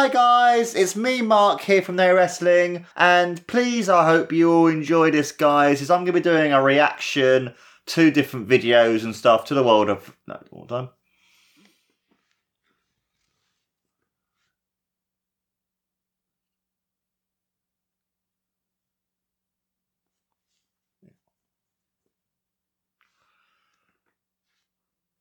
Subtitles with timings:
[0.00, 4.68] Hi guys, it's me Mark here from No Wrestling, and please I hope you all
[4.68, 7.52] enjoy this guys, as I'm going to be doing a reaction
[7.86, 10.16] to different videos and stuff to the world of...
[10.28, 10.90] No, all done.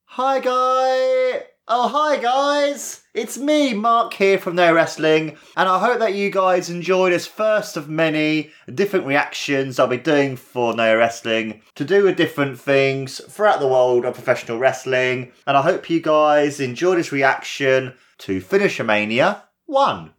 [0.06, 1.57] Hi guy!
[1.70, 3.02] Oh hi guys!
[3.14, 7.28] It's me, Mark here from No Wrestling, and I hope that you guys enjoy this
[7.28, 12.58] first of many different reactions I'll be doing for No Wrestling to do with different
[12.58, 15.34] things throughout the world of professional wrestling.
[15.46, 20.14] And I hope you guys enjoy this reaction to Finisher Mania 1.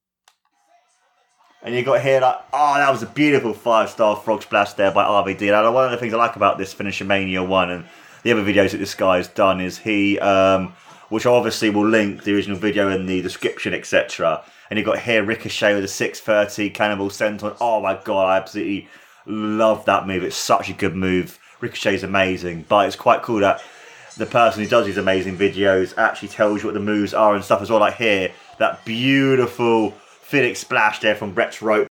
[1.62, 4.92] And you got here like, oh, that was a beautiful five star frog splash there
[4.92, 5.50] by RVD.
[5.50, 7.86] And one of the things I like about this Finisher Mania 1 and
[8.22, 10.74] the other videos that this guy's done is he, um,
[11.08, 14.44] which obviously will link the original video in the description, etc.
[14.70, 17.56] And you got here Ricochet with a 630 Cannibal Senton.
[17.60, 18.88] Oh my god, I absolutely
[19.26, 20.22] love that move.
[20.22, 21.38] It's such a good move.
[21.60, 23.62] Ricochet's amazing, but it's quite cool that
[24.16, 27.44] the person who does these amazing videos actually tells you what the moves are and
[27.44, 27.80] stuff as well.
[27.80, 31.88] Like here, that beautiful Phoenix splash there from Brett's rope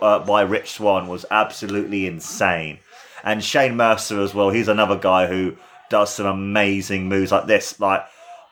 [0.00, 2.78] uh, by Rich Swann was absolutely insane.
[3.22, 4.50] And Shane Mercer as well.
[4.50, 5.56] He's another guy who
[5.90, 7.78] does some amazing moves like this.
[7.80, 8.04] Like,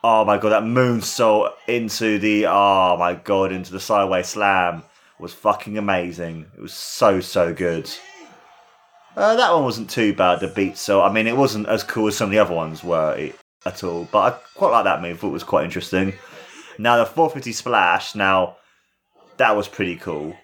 [0.05, 4.83] oh my god, that moonsault into the oh my god into the sideways slam
[5.19, 6.45] was fucking amazing.
[6.57, 7.91] It was so so good.
[9.17, 10.77] Uh, that one wasn't too bad The beat.
[10.77, 13.31] So I mean, it wasn't as cool as some of the other ones were
[13.65, 14.07] at all.
[14.13, 15.25] But I quite like that move.
[15.25, 16.13] It was quite interesting.
[16.79, 18.15] Now the 450 splash.
[18.15, 18.59] Now
[19.39, 20.37] that was pretty cool.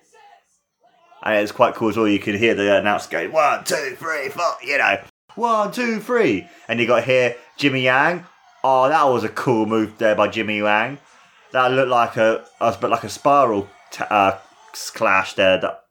[1.23, 2.09] And it's quite cool as well.
[2.09, 4.55] You can hear the announcer going one, two, three, four.
[4.63, 5.03] You know,
[5.35, 8.25] one, two, three, and you got here Jimmy Yang.
[8.63, 10.99] Oh, that was a cool move there by Jimmy Wang.
[11.53, 14.39] That looked like a, a bit like a spiral t- uh,
[14.95, 15.59] clash there.
[15.59, 15.85] That,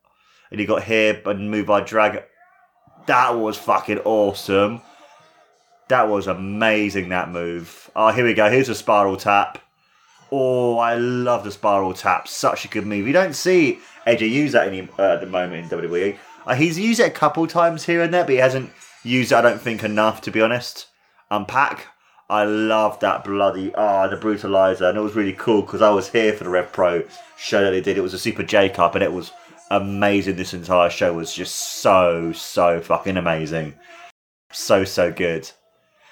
[0.52, 2.24] and he got here and move by Dragon.
[3.08, 4.82] That was fucking awesome.
[5.88, 7.10] That was amazing.
[7.10, 7.90] That move.
[7.96, 8.50] Oh, here we go.
[8.50, 9.60] Here's a spiral tap.
[10.32, 12.28] Oh, I love the spiral tap.
[12.28, 13.08] Such a good move.
[13.08, 16.18] You don't see AJ use that any, uh, at the moment in WWE.
[16.46, 18.72] Uh, he's used it a couple times here and there, but he hasn't
[19.04, 20.88] used it, I don't think, enough, to be honest.
[21.32, 21.88] Unpack.
[22.30, 24.88] I love that bloody, ah, the brutalizer.
[24.88, 27.04] And it was really cool because I was here for the Rev Pro
[27.38, 27.98] show that they did.
[27.98, 29.32] It was a Super J Cup and it was
[29.72, 30.36] amazing.
[30.36, 33.74] This entire show was just so, so fucking amazing.
[34.52, 35.50] So, so good.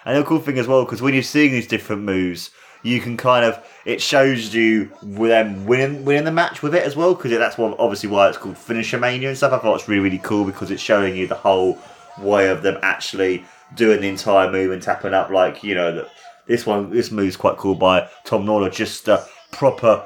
[0.06, 2.50] And the cool thing as well, because when you're seeing these different moves,
[2.82, 6.96] you can kind of it shows you them winning winning the match with it as
[6.96, 9.52] well because that's what obviously why it's called finisher mania and stuff.
[9.52, 11.78] I thought it's really really cool because it's showing you the whole
[12.20, 13.44] way of them actually
[13.76, 16.10] doing the entire move and tapping up like you know that
[16.48, 20.06] this one this move's quite cool by Tom Lawlor just a proper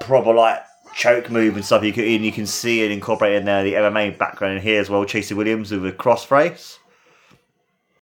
[0.00, 0.62] proper like
[0.94, 4.16] choke move and stuff you can you can see it incorporated in there the MMA
[4.16, 6.78] background here as well Chasey Williams with a crossface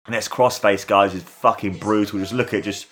[0.06, 2.86] and this crossface guys is fucking brutal just look at just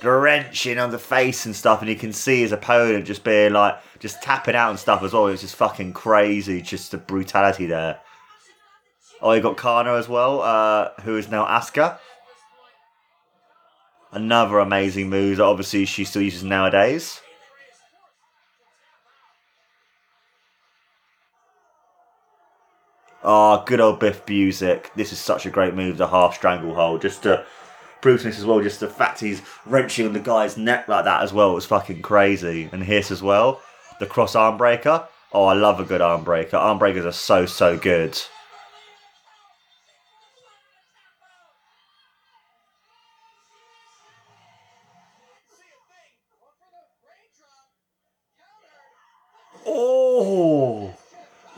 [0.00, 3.52] the wrenching on the face and stuff, and you can see his opponent just being
[3.52, 5.26] like, just tapping out and stuff as well.
[5.26, 8.00] It's just fucking crazy, just the brutality there.
[9.22, 11.98] Oh, you got Kana as well, uh, who is now Asuka.
[14.12, 17.20] Another amazing move that obviously she still uses nowadays.
[23.22, 24.86] Oh, good old Biff Busick.
[24.96, 27.02] This is such a great move, the half stranglehold.
[27.02, 27.44] Just to
[28.00, 28.62] Bruceness as well.
[28.62, 32.02] Just the fact he's wrenching on the guy's neck like that as well was fucking
[32.02, 32.68] crazy.
[32.72, 33.60] And Hiss as well,
[33.98, 35.06] the cross arm breaker.
[35.32, 36.56] Oh, I love a good arm breaker.
[36.56, 38.18] Arm breakers are so so good.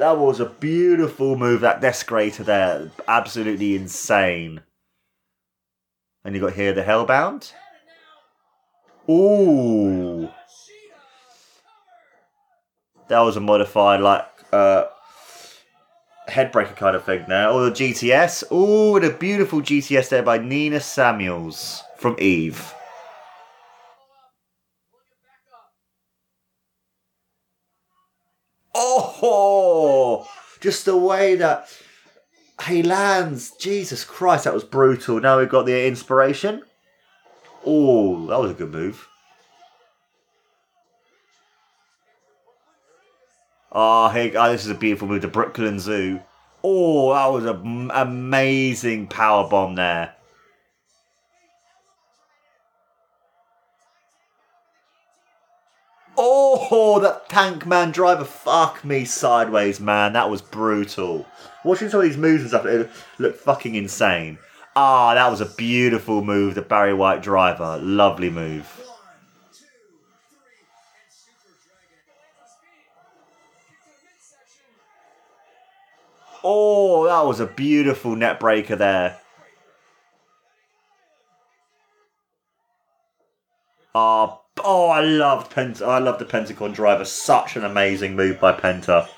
[0.02, 1.60] That was a beautiful move.
[1.60, 4.62] That desecrator there, absolutely insane.
[6.24, 7.52] And you got here the Hellbound.
[9.08, 10.28] Ooh.
[13.06, 14.86] That was a modified like uh
[16.28, 17.48] headbreaker kind of thing there.
[17.48, 18.50] Or the GTS.
[18.50, 22.74] Ooh, a beautiful GTS there by Nina Samuels from Eve.
[29.22, 30.28] Oh,
[30.60, 31.68] just the way that
[32.66, 33.52] he lands.
[33.52, 35.20] Jesus Christ, that was brutal.
[35.20, 36.62] Now we've got the inspiration.
[37.64, 39.08] Oh, that was a good move.
[43.70, 45.22] Ah, oh, hey, oh, ah, this is a beautiful move.
[45.22, 46.20] The Brooklyn Zoo.
[46.64, 50.14] Oh, that was an amazing power bomb there.
[56.24, 60.12] Oh, that tank man driver, fuck me sideways, man.
[60.12, 61.26] That was brutal.
[61.64, 62.88] Watching some of these moves and stuff, it
[63.18, 64.38] looked fucking insane.
[64.76, 67.76] Ah, that was a beautiful move, the Barry White driver.
[67.82, 68.68] Lovely move.
[76.44, 79.18] Oh, that was a beautiful net breaker there.
[83.92, 85.82] Ah, oh, I loved Penta.
[85.82, 87.04] Oh, I love the Pentagon driver.
[87.04, 89.08] Such an amazing move by Penta.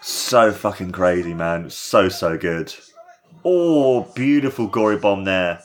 [0.00, 1.70] So fucking crazy, man.
[1.70, 2.74] So so good.
[3.44, 5.60] Oh, beautiful gory bomb there.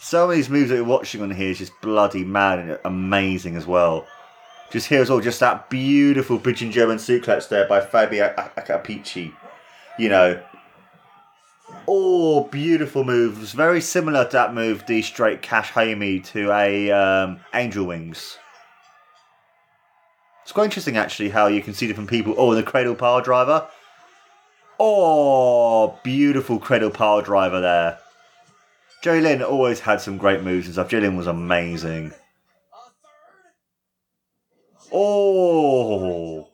[0.00, 3.56] Some of these moves that you're watching on here is just bloody mad and amazing
[3.56, 4.06] as well.
[4.70, 9.32] Just here as well, just that beautiful bridging German suplex there by Fabio Acapici.
[9.98, 10.42] You know,
[11.88, 13.52] oh, beautiful moves.
[13.52, 18.38] Very similar to that move, the straight cash Hamey to a um, Angel Wings.
[20.42, 22.34] It's quite interesting actually how you can see different people.
[22.36, 23.68] Oh, the cradle power driver.
[24.78, 27.98] Oh, beautiful cradle power driver there.
[29.02, 30.88] Joe Lynn always had some great moves and stuff.
[30.88, 32.12] Joe Lynn was amazing.
[34.92, 36.45] Oh.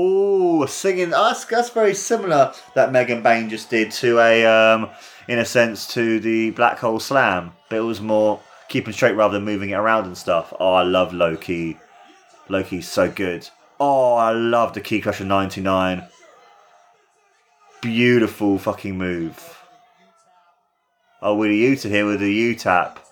[0.00, 1.10] Oh, singing.
[1.10, 4.90] That's, that's very similar that Megan Bayne just did to a, um,
[5.26, 7.52] in a sense, to the Black Hole Slam.
[7.68, 10.52] But it was more keeping straight rather than moving it around and stuff.
[10.60, 11.78] Oh, I love Loki.
[12.48, 13.48] Loki's so good.
[13.80, 16.06] Oh, I love the Ki Crusher 99.
[17.80, 19.58] Beautiful fucking move.
[21.20, 23.04] Oh, with a U to here with the U tap.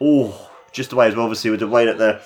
[0.00, 2.20] Oh, just the way as well, obviously, with the way that the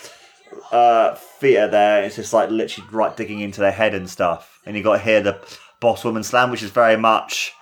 [0.77, 4.61] uh, feet are there, it's just like literally right digging into their head and stuff.
[4.67, 5.41] And you got here the
[5.81, 7.53] Boss Woman Slam, which is very much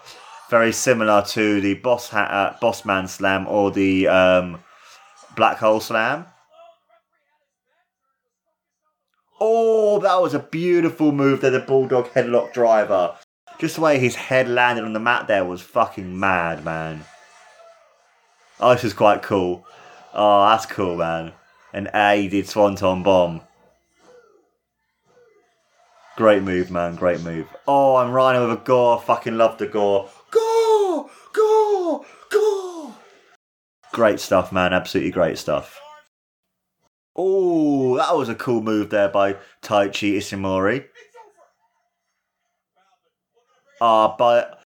[0.49, 4.61] very similar to the Boss uh, Boss Man Slam or the um,
[5.35, 6.27] Black Hole Slam.
[9.39, 13.17] Oh, that was a beautiful move there, the Bulldog headlock driver.
[13.59, 17.05] Just the way his head landed on the mat there was fucking mad, man.
[18.59, 19.67] Oh, this is quite cool.
[20.15, 21.33] Oh, that's cool, man.
[21.73, 23.43] And A he did Swanton Bomb.
[26.17, 26.95] Great move, man.
[26.95, 27.47] Great move.
[27.69, 29.01] Oh, I'm riding with a gore.
[29.01, 30.09] Fucking love the gore.
[30.31, 31.11] Gore!
[31.35, 32.07] Gore!
[32.31, 32.95] Gore!
[33.93, 34.73] Great stuff, man.
[34.73, 35.79] Absolutely great stuff.
[37.15, 40.87] Oh, that was a cool move there by Taiji Ishimori.
[43.83, 44.63] Ah, uh, but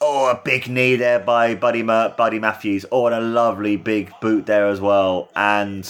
[0.00, 2.86] oh, a big knee there by Buddy Mer- Buddy Matthews.
[2.90, 5.28] Oh, and a lovely big boot there as well.
[5.36, 5.86] And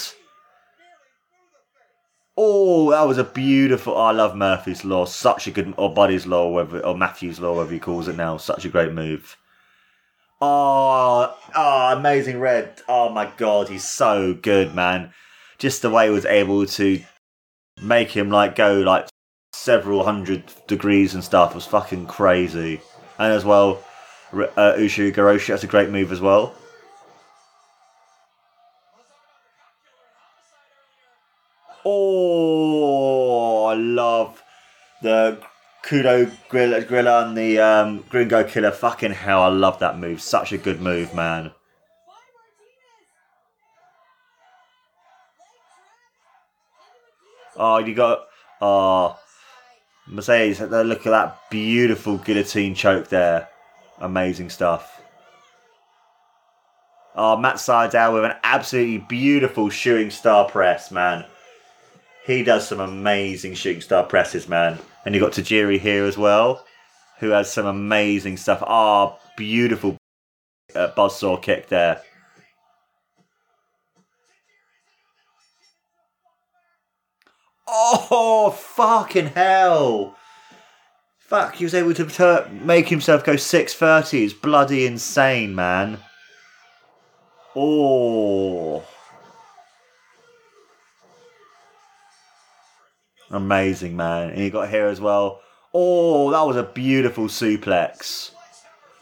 [2.36, 3.94] oh, that was a beautiful.
[3.94, 5.04] Oh, I love Murphy's Law.
[5.04, 8.36] Such a good, or Buddy's Law, whatever, or Matthews Law, whatever he calls it now.
[8.36, 9.36] Such a great move.
[10.40, 12.82] Oh, oh, amazing red.
[12.88, 15.12] Oh my god, he's so good, man
[15.58, 17.02] just the way he was able to
[17.82, 19.08] make him like go like
[19.52, 22.80] several hundred degrees and stuff was fucking crazy.
[23.18, 23.82] And as well,
[24.32, 26.54] uh, Ushi Goroshi, that's a great move as well.
[35.06, 35.38] The
[35.84, 38.72] Kudo Grilla, Grilla and the um, Gringo Killer.
[38.72, 40.20] Fucking hell, I love that move.
[40.20, 41.52] Such a good move, man.
[47.56, 48.26] Oh, you got
[48.60, 49.16] oh
[50.08, 50.60] Mercedes.
[50.60, 53.48] Look at that beautiful guillotine choke there.
[54.00, 55.00] Amazing stuff.
[57.14, 61.24] Oh, Matt Sydal with an absolutely beautiful shooting star press, man.
[62.26, 64.78] He does some amazing shooting star presses, man.
[65.06, 66.66] And you got Tajiri here as well,
[67.20, 68.60] who has some amazing stuff.
[68.66, 69.96] Ah, oh, beautiful
[70.74, 72.02] uh, buzzsaw kick there.
[77.68, 80.16] Oh, fucking hell.
[81.20, 84.24] Fuck, he was able to ter- make himself go 630.
[84.24, 85.98] It's bloody insane, man.
[87.54, 88.84] Oh.
[93.30, 94.30] Amazing, man.
[94.30, 95.40] And you got here as well.
[95.74, 98.30] Oh, that was a beautiful suplex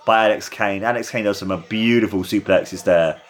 [0.06, 0.82] by Alex Kane.
[0.82, 3.20] Alex Kane does some beautiful suplexes there.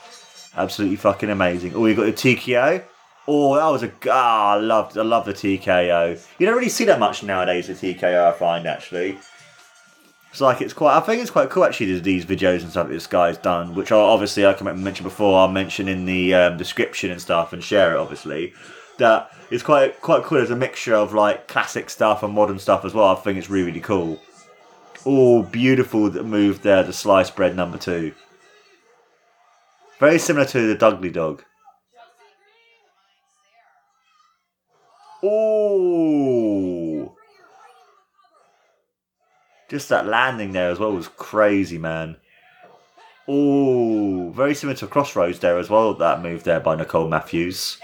[0.56, 1.74] Absolutely fucking amazing.
[1.74, 2.84] Oh, you got the TKO.
[3.26, 6.24] Oh, that was a ah, I loved I love the TKO.
[6.38, 7.66] You don't really see that much nowadays.
[7.66, 9.18] The TKO, I find actually.
[10.30, 10.96] It's like it's quite.
[10.96, 11.98] I think it's quite cool actually.
[12.00, 15.38] These videos and stuff that this guy's done, which are obviously I can mention before.
[15.38, 18.52] I'll mention in the um, description and stuff and share it obviously.
[18.98, 22.84] That is quite quite cool as a mixture of like classic stuff and modern stuff
[22.84, 23.08] as well.
[23.08, 24.20] I think it's really really cool.
[25.06, 28.14] Oh, beautiful move there, the slice bread number two.
[30.00, 31.44] Very similar to the Dudley Dog.
[35.22, 37.14] Oh,
[39.70, 42.16] just that landing there as well was crazy, man.
[43.26, 45.94] Oh, very similar to Crossroads there as well.
[45.94, 47.78] That move there by Nicole Matthews.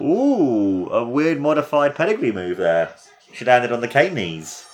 [0.00, 2.94] Ooh, a weird modified pedigree move there.
[3.32, 4.66] She landed on the cane knees.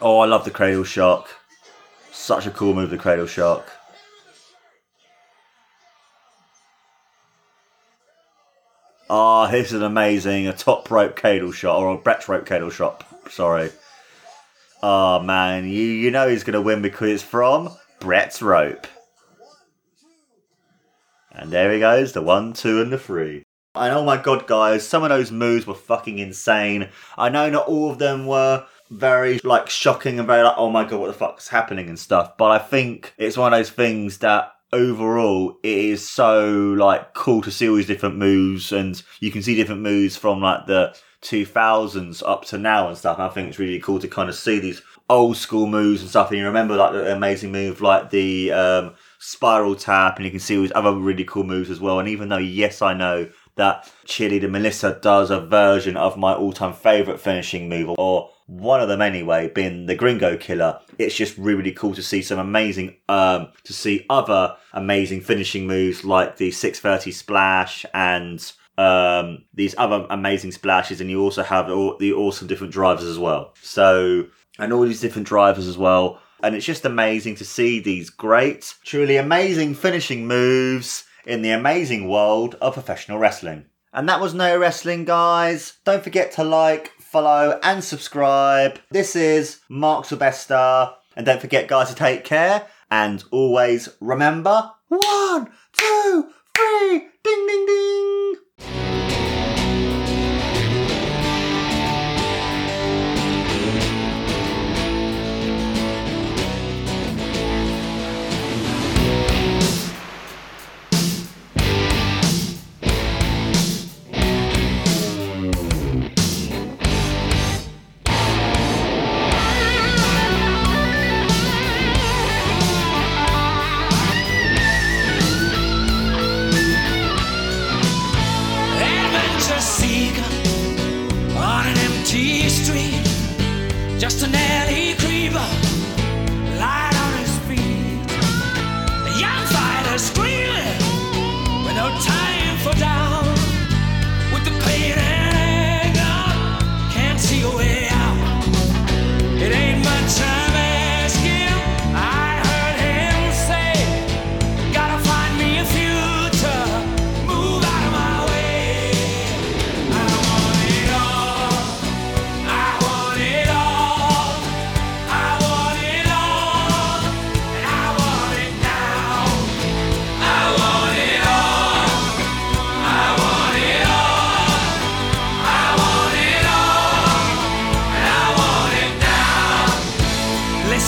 [0.00, 1.28] Oh, I love the cradle shock.
[2.10, 3.70] Such a cool move, the cradle shock.
[9.08, 10.46] Ah, oh, this is amazing.
[10.46, 13.04] A top rope cradle shot, or a Brett's rope cradle shot.
[13.30, 13.70] Sorry.
[14.82, 18.86] Oh man, you you know he's gonna win because it's from Brett's rope.
[21.34, 23.42] And there he goes, the one, two, and the three.
[23.74, 26.90] And oh my god, guys, some of those moves were fucking insane.
[27.16, 30.84] I know not all of them were very like shocking and very like, oh my
[30.84, 32.36] god, what the fuck's happening and stuff.
[32.36, 37.42] But I think it's one of those things that overall it is so like cool
[37.42, 40.96] to see all these different moves and you can see different moves from like the
[41.22, 43.16] 2000s up to now and stuff.
[43.16, 46.10] And I think it's really cool to kind of see these old school moves and
[46.10, 46.30] stuff.
[46.30, 50.40] And you remember like the amazing move like the um, spiral tap, and you can
[50.40, 52.00] see all these other really cool moves as well.
[52.00, 56.72] And even though, yes, I know that cheerleader Melissa does a version of my all-time
[56.72, 60.80] favorite finishing move, or one of them anyway, being the Gringo Killer.
[60.98, 65.68] It's just really, really cool to see some amazing, um, to see other amazing finishing
[65.68, 71.70] moves like the 630 splash and um, these other amazing splashes, and you also have
[71.70, 73.54] all the awesome different drivers as well.
[73.62, 74.26] So,
[74.58, 76.20] and all these different drivers as well.
[76.42, 82.08] And it's just amazing to see these great, truly amazing finishing moves in the amazing
[82.08, 83.66] world of professional wrestling.
[83.92, 85.74] And that was No Wrestling, guys.
[85.84, 88.78] Don't forget to like, follow, and subscribe.
[88.90, 90.90] This is Mark Sylvester.
[91.14, 92.66] And don't forget, guys, to take care.
[92.90, 96.30] And always remember one, two,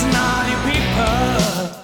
[0.03, 1.84] All you people,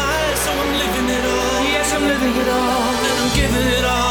[0.00, 1.62] lies, so I'm living it all.
[1.74, 4.05] Yes, I'm living it all, and I'm giving it all.